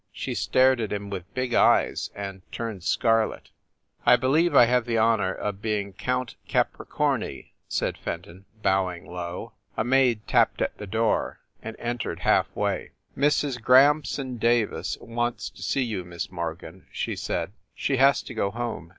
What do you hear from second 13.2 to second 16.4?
"Mrs. Grahamson Davis wants to see you, Miss